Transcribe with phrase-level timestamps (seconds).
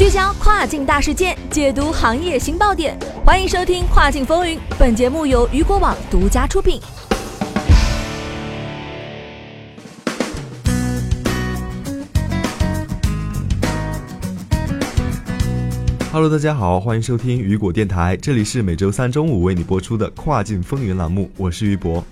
[0.00, 4.56] 聚焦跨境大事件，解读行业新爆点，欢迎收听《跨境风云》。
[4.78, 6.80] 本节目由雨果网独家出品。
[16.10, 22.02] Hello，大家好，欢迎收听雨果电台，这里是每周三中午为你播出的《跨境风云》栏目，我是于博。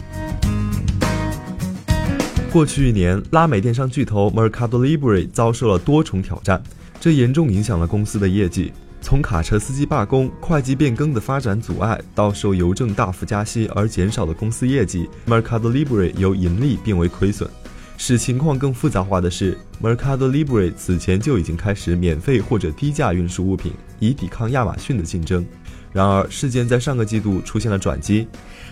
[2.52, 6.62] 过去一年，拉美电商巨头 Mercado Libre 遭受了多重挑战，
[7.01, 8.73] 这严重影响了公司的业绩。
[9.01, 17.48] 从卡车司机罢工、会计变更的发展阻碍，到受邮政大幅加息而减少的公司业绩，Mercado Libre 由盈利变为亏损。
[17.97, 25.47] 使情况更复杂化的是，Mercado Libre 此前就已经开始免费或者低价运输物品，以抵抗亚马逊的竞争。
[25.92, 28.27] 然而，事件在上个季度出现了转机。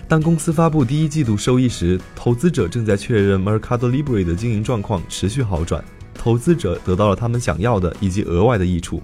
[0.07, 5.83] 当公司发布第一季度收益时，投资者正在确认 Mercado Libre 的经营状况持续好转，
[6.27, 9.01] 投资者得到了他们想要的以及额外的益处。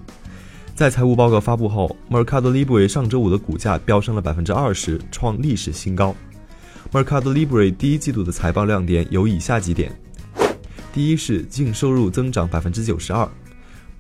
[0.75, 6.16] 在财务报告发布后，Mercado Libre 上周五的股价飙升了百分之二十，创历史新高。
[6.91, 9.93] Mercado Libre 第一季度的财报亮点有以下几点：
[10.93, 13.29] 第一是净收入增长百分之九十二。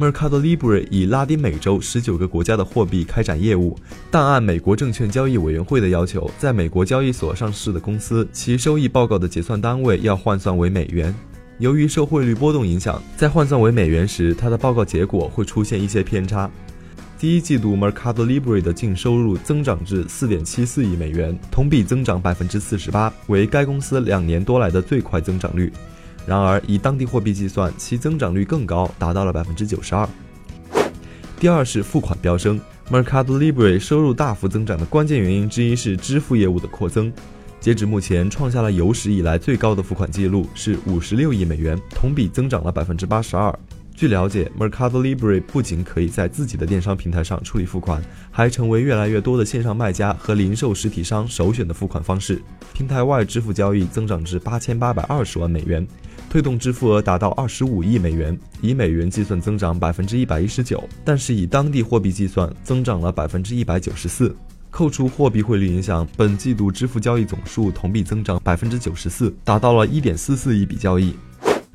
[0.00, 3.78] Mercado Libre 以拉丁美洲十九个国家的货币开展业务，
[4.10, 11.14] 但按美国证券交易委员会的要求，在美国交易所上市的公司，其收益报告的结算单位要换算为美元。
[11.58, 16.50] 由于受汇率波动影响，在换算为美元时，它的报告结果会出现一些偏差。
[17.18, 25.72] 第一季度 Mercado Libre 的净收入增长至四点七四亿美元，同比增长百分之四十八，为该公司两年多来的最快增长率。
[26.26, 30.08] 然而，以当地货币计算，其增长率更高，达到了百分之九十二。
[31.38, 37.12] 第二是付款飙升，Mercado Libre 收入大幅增长的关键原因之一是支付业务的扩增。
[37.62, 43.56] 截止目前，创下了有史以来最高的付款记录，是五十六亿美元，同比增长了百分之八十二。
[43.94, 48.02] 据了解，Mercado Libre 不仅可以在自己的电商平台上处理付款，
[48.32, 52.42] 还成为越来越多的线上卖家和零售实体商首选的付款方式。
[52.74, 55.86] 平台外支付交易增长至八千八百二十万美元，
[56.28, 64.34] 推动支付额达到二十五亿美元，以美元计算增长百分之一百一十九，但是以当地货币计算增长了百分之一百九十四。
[64.72, 71.14] 扣除货币汇率影响，本季度支付交易总数同比增长百分之九十四，达到了一点四四亿笔交易。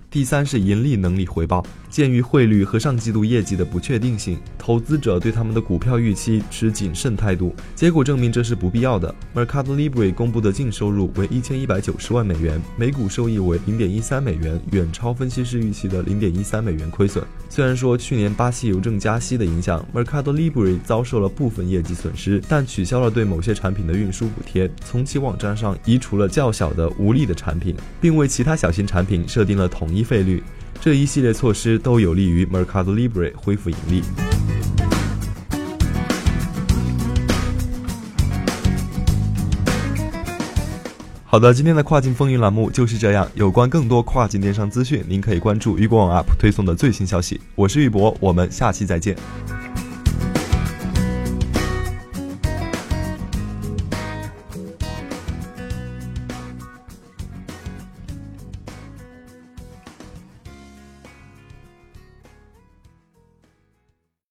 [0.09, 1.63] 第三是盈利能力回报。
[1.97, 7.55] 鉴于汇率和上季度业绩的不确定性，投资者对他们的股票预期持谨慎态度。
[7.73, 9.15] 结果证明这是不必要的。
[9.33, 17.25] Mercado Libre 公布的净收入为一千一百九十万美元，每股收益为零点一三美元，远超分析师预期的零点一三美元亏损。
[17.49, 30.43] 虽然说去年巴西邮政加息的影响，Mercado Libre 遭受了部分业绩损失，但取消了对某些产品的运输补贴，从其网站上移除了较小的无利的产品，并为其他小型产品设定了统一费率。
[30.79, 34.01] 这一系列措施都有利于 Mercado Libre 恢复盈利。
[41.29, 43.29] 好的，今天的跨境风云栏目就是这样。
[43.35, 47.41] 有关更多跨境电商资讯，您可以关注雨果网 App 推送的最新消息。
[47.53, 49.15] 我是玉博，我们下期再见。